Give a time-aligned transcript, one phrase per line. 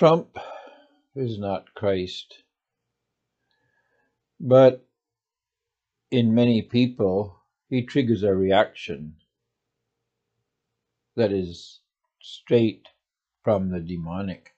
[0.00, 0.38] Trump
[1.14, 2.42] is not Christ,
[4.40, 4.88] but
[6.10, 7.36] in many people,
[7.68, 9.16] he triggers a reaction
[11.16, 11.80] that is
[12.22, 12.88] straight
[13.44, 14.54] from the demonic.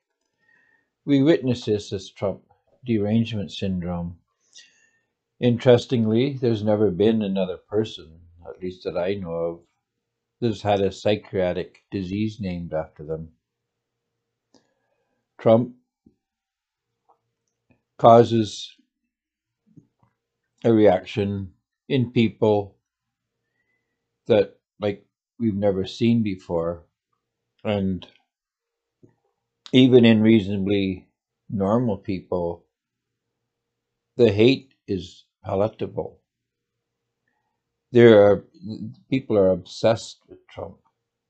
[1.04, 2.42] We witness this as Trump
[2.86, 4.20] derangement syndrome.
[5.40, 9.60] Interestingly, there's never been another person, at least that I know of,
[10.40, 13.32] that's had a psychiatric disease named after them.
[15.42, 15.74] Trump
[17.98, 18.76] causes
[20.64, 21.50] a reaction
[21.88, 22.76] in people
[24.28, 25.04] that like
[25.40, 26.84] we've never seen before.
[27.64, 28.06] And
[29.72, 31.08] even in reasonably
[31.50, 32.64] normal people
[34.16, 36.20] the hate is palatable.
[37.90, 38.44] There are
[39.10, 40.76] people are obsessed with trump.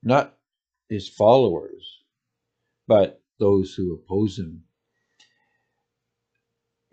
[0.03, 0.37] Not
[0.87, 2.03] his followers
[2.87, 4.53] but those who oppose him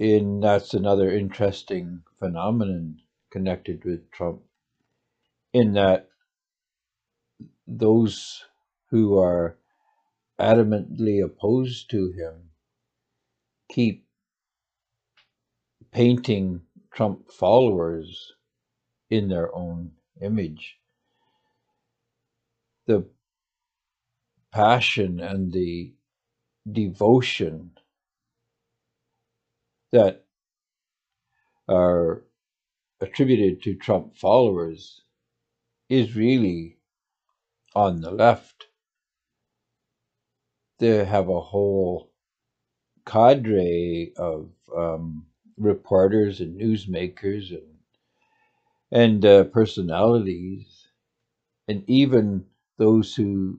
[0.00, 2.96] and that's another interesting phenomenon
[3.30, 4.40] connected with Trump,
[5.52, 6.08] in that
[7.66, 8.44] those
[8.90, 9.58] who are
[10.40, 12.50] adamantly opposed to him
[13.70, 14.06] keep
[15.92, 18.32] painting Trump followers
[19.10, 19.92] in their own
[20.22, 20.78] image.
[22.86, 23.06] The
[24.52, 25.92] passion and the
[26.70, 27.72] devotion
[29.92, 30.24] that
[31.68, 32.22] are
[33.00, 35.02] attributed to Trump followers
[35.88, 36.78] is really
[37.74, 38.66] on the left.
[40.78, 42.10] They have a whole
[43.06, 45.26] cadre of um,
[45.58, 47.78] reporters and newsmakers and
[48.92, 50.88] and uh, personalities,
[51.68, 52.46] and even
[52.78, 53.58] those who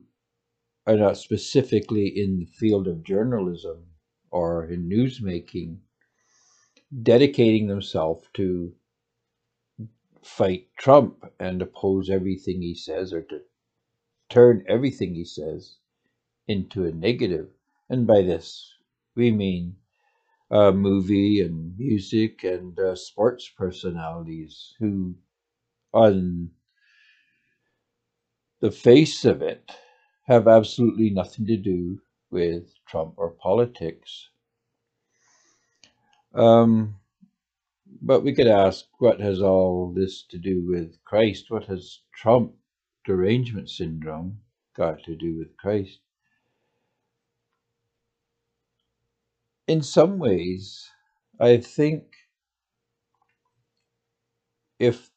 [0.86, 3.86] are not specifically in the field of journalism
[4.30, 5.78] or in newsmaking
[7.02, 8.74] dedicating themselves to
[10.22, 13.40] fight Trump and oppose everything he says or to
[14.28, 15.76] turn everything he says
[16.48, 17.50] into a negative.
[17.88, 18.74] And by this,
[19.14, 19.76] we mean
[20.50, 25.16] uh, movie and music and uh, sports personalities who,
[25.92, 26.50] on
[28.60, 29.70] the face of it,
[30.24, 32.00] have absolutely nothing to do
[32.30, 34.28] with Trump or politics.
[36.34, 36.96] Um,
[38.00, 41.46] but we could ask, what has all this to do with Christ?
[41.50, 42.52] What has Trump
[43.04, 44.38] derangement syndrome
[44.76, 45.98] got to do with Christ?
[49.68, 50.90] In some ways,
[51.38, 52.04] I think
[54.78, 55.10] if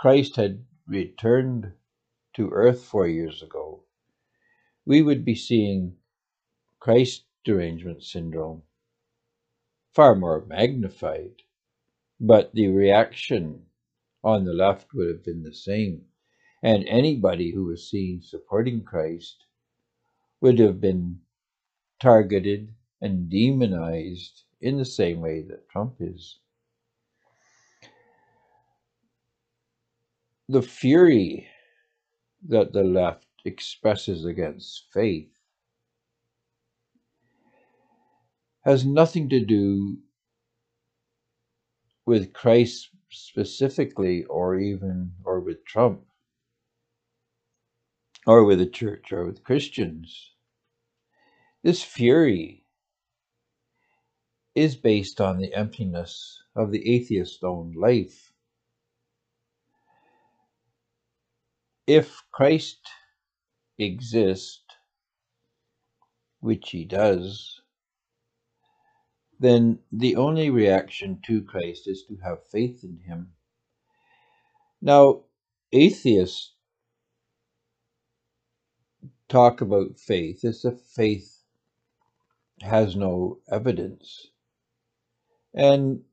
[0.00, 1.72] Christ had returned
[2.34, 3.83] to earth four years ago,
[4.86, 5.94] we would be seeing
[6.78, 8.62] Christ derangement syndrome
[9.94, 11.42] far more magnified,
[12.20, 13.62] but the reaction
[14.24, 16.02] on the left would have been the same.
[16.62, 19.44] And anybody who was seen supporting Christ
[20.40, 21.20] would have been
[22.00, 26.38] targeted and demonized in the same way that Trump is.
[30.48, 31.46] The fury
[32.48, 35.30] that the left expresses against faith
[38.64, 39.98] has nothing to do
[42.06, 46.02] with Christ specifically, or even, or with Trump,
[48.26, 50.32] or with the church, or with Christians.
[51.62, 52.64] This fury
[54.54, 58.32] is based on the emptiness of the atheist's own life.
[61.86, 62.80] If Christ
[63.78, 64.62] exists,
[66.40, 67.60] which he does,
[69.40, 73.32] then the only reaction to Christ is to have faith in him.
[74.80, 75.24] Now,
[75.72, 76.54] atheists
[79.28, 81.42] talk about faith as if faith
[82.62, 84.28] has no evidence.
[85.54, 86.04] And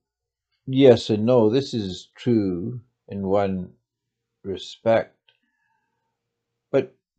[0.68, 3.74] yes and no, this is true in one
[4.44, 5.18] respect.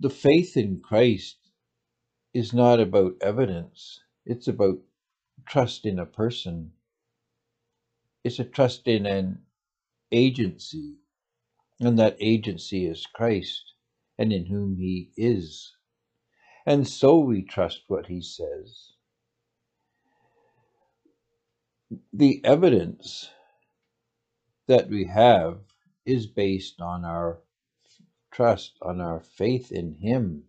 [0.02, 1.36] The faith in Christ
[2.34, 4.80] is not about evidence, it's about
[5.46, 6.72] trust in a person.
[8.24, 9.42] It's a trust in an
[10.10, 10.96] agency,
[11.78, 13.74] and that agency is Christ,
[14.18, 15.76] and in whom He is.
[16.66, 18.94] And so we trust what He says.
[22.12, 23.30] The evidence
[24.66, 25.60] that we have
[26.04, 27.38] is based on our
[28.32, 30.44] trust, on our faith in Him.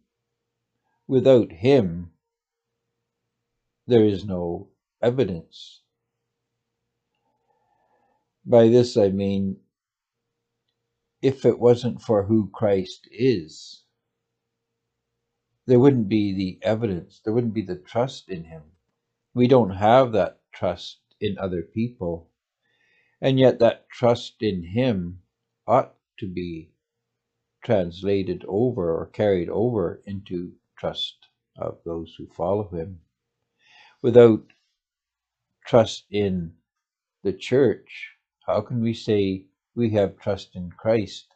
[1.08, 2.12] Without Him,
[3.86, 4.70] there is no
[5.02, 5.82] evidence.
[8.46, 9.58] By this I mean,
[11.22, 13.84] if it wasn't for who Christ is,
[15.66, 18.64] there wouldn't be the evidence, there wouldn't be the trust in him.
[19.34, 22.30] We don't have that trust in other people,
[23.22, 25.22] and yet that trust in him
[25.66, 26.73] ought to be
[27.64, 31.16] translated over or carried over into trust
[31.58, 33.00] of those who follow him.
[34.02, 34.44] Without
[35.66, 36.54] trust in
[37.24, 38.10] the church,
[38.46, 39.46] how can we say
[39.76, 41.28] we have trust in Christ?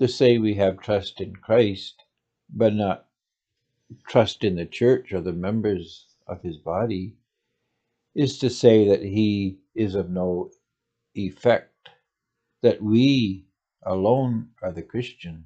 [0.00, 2.02] To say we have trust in Christ,
[2.50, 3.06] but not
[4.06, 7.16] trust in the church or the members of his body,
[8.14, 10.50] is to say that he is of no
[11.14, 11.88] effect,
[12.62, 13.47] that we
[13.82, 15.44] alone are the Christian.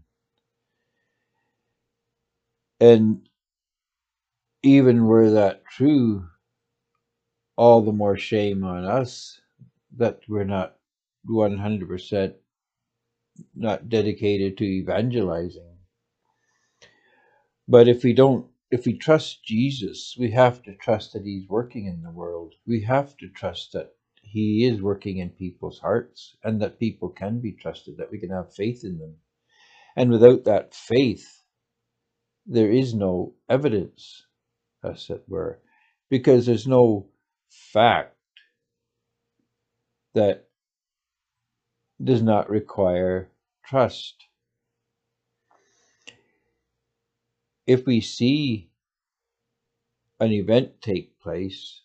[2.80, 3.28] And
[4.62, 6.26] even were that true,
[7.56, 9.40] all the more shame on us
[9.96, 10.76] that we're not
[11.28, 12.34] 100%
[13.54, 15.76] not dedicated to evangelizing.
[17.68, 21.86] But if we don't, if we trust Jesus, we have to trust that He's working
[21.86, 22.54] in the world.
[22.66, 23.92] We have to trust that
[24.32, 28.30] He is working in people's hearts and that people can be trusted, that we can
[28.30, 29.16] have faith in them.
[29.94, 31.42] And without that faith,
[32.46, 34.24] there is no evidence,
[34.82, 35.60] as it were,
[36.08, 37.08] because there's no
[37.50, 38.16] fact
[40.14, 40.48] that
[42.02, 43.28] does not require
[43.66, 44.14] trust.
[47.66, 48.70] If we see
[50.20, 51.82] an event take place,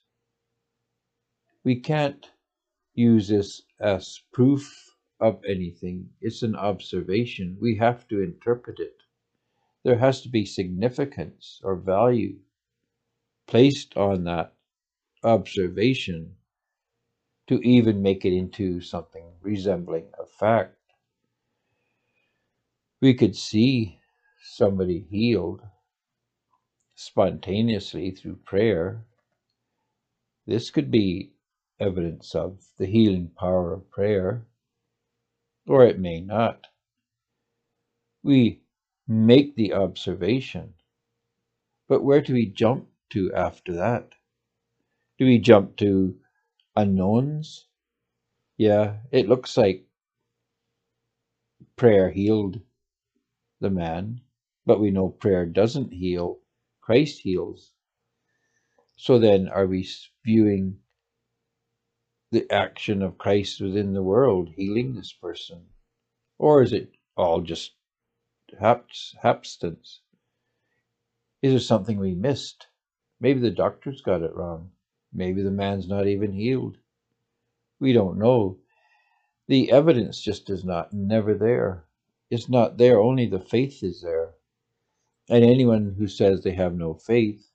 [1.66, 2.26] we can't
[2.98, 6.10] use this as proof of anything.
[6.22, 7.58] It's an observation.
[7.62, 8.98] We have to interpret it.
[9.84, 12.40] There has to be significance or value
[13.48, 14.54] placed on that
[15.24, 16.36] observation
[17.48, 20.76] to even make it into something resembling a fact.
[23.02, 24.00] We could see
[24.44, 25.62] somebody healed
[26.96, 29.06] spontaneously through prayer.
[30.46, 31.34] This could be
[31.80, 34.46] evidence of the healing power of prayer,
[35.68, 36.68] or it may not.
[38.24, 38.62] We
[39.08, 40.74] make the observation,
[41.90, 44.10] but where do we jump to after that?
[45.20, 46.16] Do we jump to
[46.76, 47.66] unknowns?
[48.58, 49.86] Yeah, it looks like
[51.78, 52.62] prayer healed
[53.62, 54.22] the man,
[54.66, 56.40] but we know prayer doesn't heal,
[56.82, 57.72] Christ heals.
[58.98, 59.88] So then, are we
[60.26, 60.78] viewing
[62.38, 65.66] the action of Christ within the world healing this person?
[66.38, 67.74] Or is it all just
[68.62, 70.00] hapstance?
[71.42, 72.68] Is there something we missed?
[73.20, 74.70] Maybe the doctor's got it wrong.
[75.12, 76.78] Maybe the man's not even healed.
[77.80, 78.60] We don't know.
[79.48, 81.86] The evidence just is not never there.
[82.30, 84.36] It's not there, only the faith is there.
[85.28, 87.50] And anyone who says they have no faith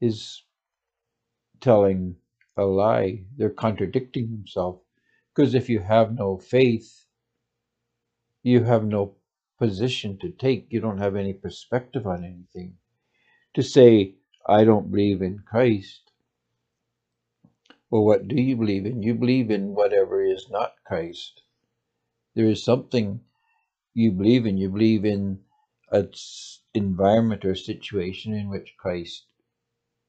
[0.00, 0.42] is
[1.60, 2.16] telling
[2.56, 3.24] a lie.
[3.36, 4.82] They're contradicting themselves.
[5.34, 7.06] Because if you have no faith,
[8.42, 9.16] you have no
[9.58, 10.68] position to take.
[10.70, 12.74] You don't have any perspective on anything.
[13.54, 14.14] To say,
[14.48, 16.02] I don't believe in Christ,
[17.90, 19.02] well, what do you believe in?
[19.02, 21.42] You believe in whatever is not Christ.
[22.36, 23.20] There is something
[23.94, 24.58] you believe in.
[24.58, 25.40] You believe in
[25.92, 26.10] an
[26.74, 29.26] environment or situation in which Christ,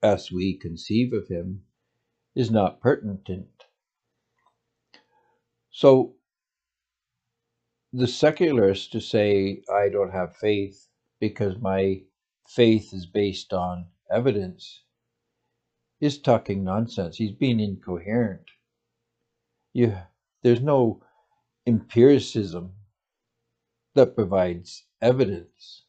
[0.03, 1.63] as we conceive of him,
[2.38, 3.65] is not pertinent.
[5.72, 6.13] So,
[7.91, 10.88] the secularists to say, I don't have faith
[11.20, 12.03] because my
[12.48, 14.84] faith is based on evidence
[16.00, 17.17] is talking nonsense.
[17.17, 18.51] He's being incoherent.
[19.74, 19.98] You,
[20.44, 21.01] there's no
[21.65, 22.74] empiricism
[23.96, 25.86] that provides evidence.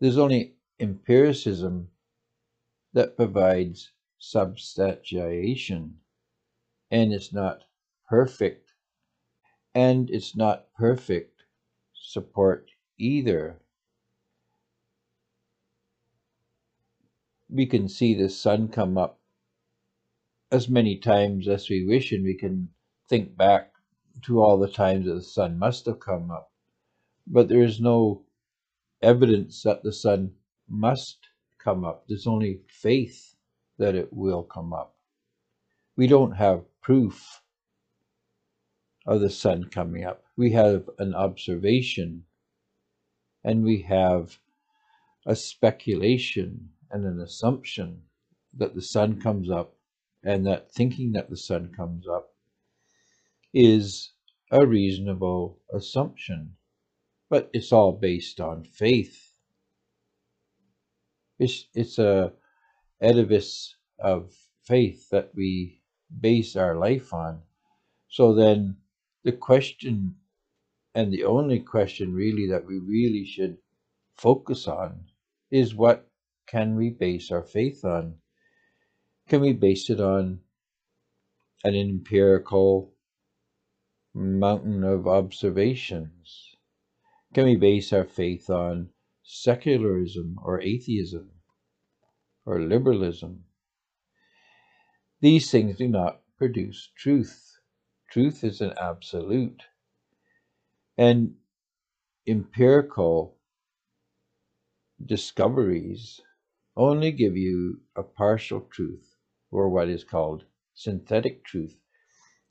[0.00, 1.86] There's only empiricism
[2.94, 3.92] that provides
[4.22, 5.98] substantiation,
[6.90, 7.64] and it's not
[8.08, 8.70] perfect.
[9.74, 11.42] And it's not perfect
[11.94, 13.62] support either.
[17.52, 19.20] we can see the sun come up
[20.50, 22.68] as many times as we wish, and we can
[23.08, 23.72] think back
[24.22, 26.50] to all the times that the sun must have come up.
[27.26, 28.24] But there is no
[29.02, 30.32] evidence that the sun
[30.68, 31.18] must
[31.58, 32.04] come up.
[32.08, 33.36] There's only faith
[33.82, 34.94] that it will come up.
[35.96, 37.42] We don't have proof
[39.06, 40.22] of the sun coming up.
[40.36, 42.22] We have an observation
[43.42, 44.38] and we have
[45.26, 48.02] a speculation and an assumption
[48.56, 49.74] that the sun comes up
[50.22, 52.32] and that thinking that the sun comes up
[53.52, 54.12] is
[54.52, 56.54] a reasonable assumption,
[57.28, 59.32] but it's all based on faith.
[61.40, 62.32] It's, it's a
[63.02, 64.32] edifice of
[64.62, 65.82] faith that we
[66.20, 67.42] base our life on.
[68.08, 68.76] So then
[69.24, 70.14] the question
[70.94, 73.58] and the only question really that we really should
[74.14, 75.04] focus on
[75.50, 76.08] is what
[76.46, 78.14] can we base our faith on?
[79.28, 80.40] Can we base it on
[81.64, 82.92] an empirical
[84.14, 86.54] mountain of observations?
[87.34, 88.90] Can we base our faith on
[89.22, 91.30] secularism or atheism
[92.46, 93.44] or liberalism?
[95.20, 97.58] These things do not produce truth.
[98.10, 99.62] Truth is an absolute.
[100.98, 101.36] And
[102.26, 103.36] empirical
[105.04, 106.20] discoveries
[106.76, 109.16] only give you a partial truth
[109.50, 110.44] or what is called
[110.74, 111.76] synthetic truth.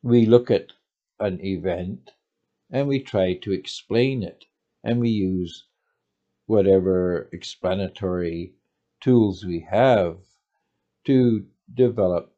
[0.03, 0.74] We look at
[1.19, 2.12] an event
[2.71, 4.45] and we try to explain it
[4.83, 5.65] and we use
[6.48, 8.53] whatever explanatory
[9.01, 10.17] tools we have
[11.05, 12.34] to develop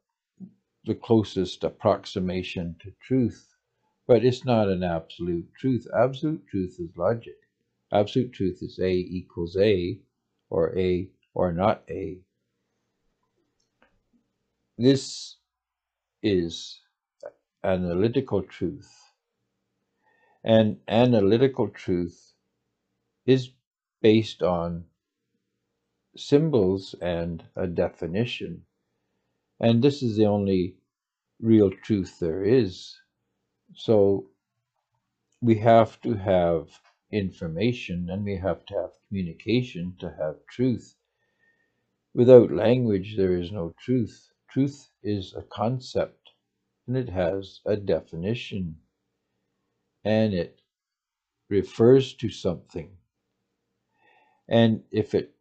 [0.84, 3.48] the closest approximation to truth.
[4.06, 5.86] But it's not an absolute truth.
[5.96, 7.36] Absolute truth is logic.
[7.92, 10.00] Absolute truth is A equals A,
[10.50, 12.18] or A or not A.
[14.76, 15.36] This
[16.22, 16.80] is
[17.62, 18.92] analytical truth.
[20.42, 22.34] And analytical truth
[23.24, 23.50] is
[24.02, 24.84] based on
[26.16, 28.66] symbols and a definition.
[29.60, 30.76] And this is the only
[31.40, 32.98] real truth there is.
[33.74, 34.30] So
[35.40, 36.80] we have to have
[37.12, 40.96] information and we have to have communication to have truth.
[42.14, 44.30] Without language, there is no truth.
[44.48, 46.30] Truth is a concept
[46.86, 48.80] and it has a definition
[50.04, 50.60] and it
[51.48, 52.96] refers to something.
[54.48, 55.33] And if it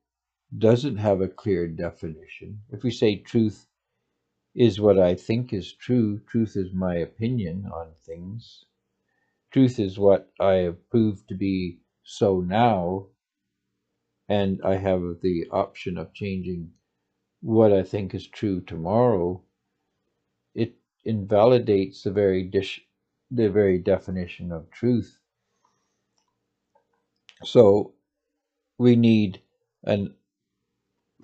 [0.57, 3.67] doesn't have a clear definition, if we say truth
[4.55, 8.65] is what I think is true, truth is my opinion on things,
[9.51, 13.07] truth is what I have proved to be so now,
[14.29, 16.71] and I have the option of changing
[17.41, 19.43] what I think is true tomorrow,
[20.55, 22.81] it invalidates the very dish,
[23.31, 25.19] the very definition of truth.
[27.43, 27.93] So
[28.77, 29.41] we need
[29.85, 30.07] a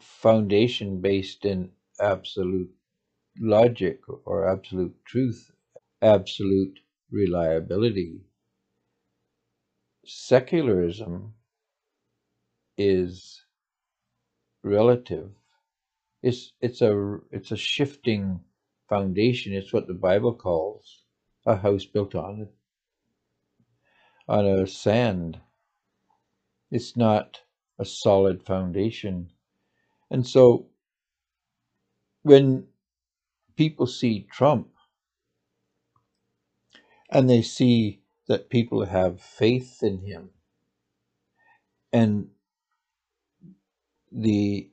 [0.02, 2.72] foundation based in absolute
[3.40, 5.52] logic or absolute truth,
[6.02, 6.80] absolute
[7.12, 8.22] reliability.
[10.06, 11.34] Secularism
[12.78, 13.44] is
[14.64, 15.32] relative.
[16.22, 18.42] It's it's a it's a shifting
[18.90, 19.54] foundation.
[19.54, 21.04] It's what the Bible calls
[21.46, 22.50] a house built on
[24.28, 25.40] on a sand.
[26.72, 27.42] It's not
[27.80, 29.32] a solid foundation.
[30.12, 30.68] And so
[32.24, 32.68] when
[33.58, 34.70] people see Trump
[37.12, 40.32] and they see that people have faith in him
[41.94, 42.30] and
[44.12, 44.70] the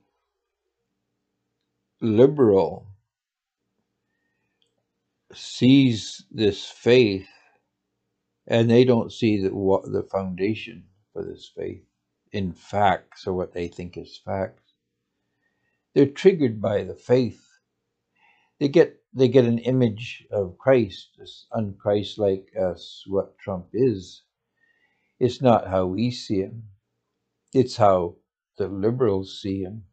[2.01, 2.87] liberal
[5.33, 7.27] sees this faith
[8.47, 11.83] and they don't see the, what the foundation for this faith
[12.33, 14.66] in facts or what they think is facts.
[15.97, 17.43] They're triggered by the faith.
[18.59, 24.21] They get they get an image of Christ as unchristlike as what Trump is.
[25.19, 26.69] It's not how we see him.
[27.51, 28.17] It's how
[28.59, 29.85] the liberals see him.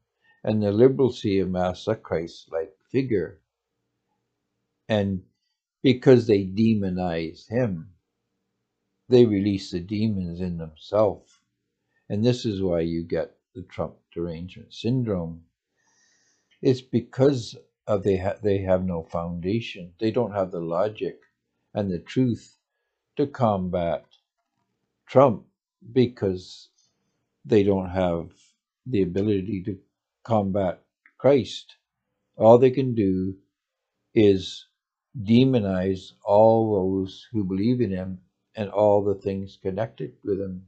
[0.43, 3.41] And the liberals see him as a Christ-like figure.
[4.91, 5.23] And
[5.83, 7.95] because they demonize him,
[9.09, 11.41] they release the demons in themselves.
[12.11, 15.45] And this is why you get the Trump derangement syndrome.
[16.65, 17.57] It's because
[17.89, 19.95] of they ha- they have no foundation.
[20.01, 21.21] They don't have the logic
[21.75, 22.59] and the truth
[23.17, 24.07] to combat
[25.09, 25.47] Trump
[25.93, 26.71] because
[27.45, 28.31] they don't have
[28.87, 29.79] the ability to
[30.25, 30.83] combat
[31.19, 31.77] Christ.
[32.37, 33.37] All they can do
[34.15, 34.67] is
[35.21, 38.21] demonize all those who believe in him
[38.57, 40.67] and all the things connected with him.